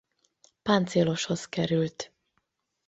[0.61, 2.13] Páncéloshoz került.